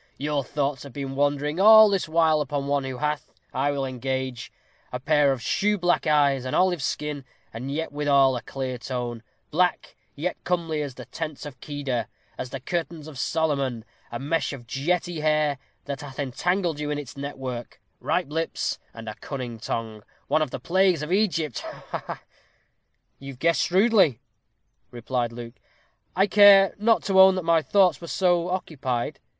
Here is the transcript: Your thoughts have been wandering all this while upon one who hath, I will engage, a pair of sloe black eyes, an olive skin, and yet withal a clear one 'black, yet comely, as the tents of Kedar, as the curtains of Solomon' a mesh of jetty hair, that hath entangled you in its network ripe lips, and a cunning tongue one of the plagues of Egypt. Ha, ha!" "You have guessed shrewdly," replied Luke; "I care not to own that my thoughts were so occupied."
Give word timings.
Your 0.17 0.43
thoughts 0.43 0.81
have 0.81 0.93
been 0.93 1.13
wandering 1.15 1.59
all 1.59 1.87
this 1.91 2.09
while 2.09 2.41
upon 2.41 2.65
one 2.65 2.85
who 2.85 2.97
hath, 2.97 3.31
I 3.53 3.69
will 3.69 3.85
engage, 3.85 4.51
a 4.91 4.99
pair 4.99 5.31
of 5.31 5.43
sloe 5.43 5.77
black 5.77 6.07
eyes, 6.07 6.43
an 6.43 6.55
olive 6.55 6.81
skin, 6.81 7.23
and 7.53 7.71
yet 7.71 7.91
withal 7.91 8.35
a 8.35 8.41
clear 8.41 8.79
one 8.89 9.21
'black, 9.51 9.95
yet 10.15 10.43
comely, 10.43 10.81
as 10.81 10.95
the 10.95 11.05
tents 11.05 11.45
of 11.45 11.59
Kedar, 11.59 12.07
as 12.35 12.49
the 12.49 12.59
curtains 12.59 13.07
of 13.07 13.19
Solomon' 13.19 13.85
a 14.11 14.17
mesh 14.17 14.53
of 14.53 14.65
jetty 14.65 15.19
hair, 15.19 15.59
that 15.85 16.01
hath 16.01 16.17
entangled 16.17 16.79
you 16.79 16.89
in 16.89 16.97
its 16.97 17.15
network 17.15 17.79
ripe 17.99 18.31
lips, 18.31 18.79
and 18.95 19.07
a 19.07 19.13
cunning 19.21 19.59
tongue 19.59 20.01
one 20.27 20.41
of 20.41 20.49
the 20.49 20.59
plagues 20.59 21.03
of 21.03 21.11
Egypt. 21.13 21.59
Ha, 21.59 22.03
ha!" 22.07 22.21
"You 23.19 23.33
have 23.33 23.39
guessed 23.39 23.61
shrewdly," 23.61 24.19
replied 24.89 25.31
Luke; 25.31 25.59
"I 26.15 26.25
care 26.25 26.73
not 26.79 27.03
to 27.03 27.21
own 27.21 27.35
that 27.35 27.43
my 27.45 27.61
thoughts 27.61 28.01
were 28.01 28.07
so 28.07 28.49
occupied." 28.49 29.19